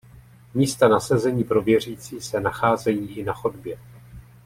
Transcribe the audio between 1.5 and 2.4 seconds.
věřící se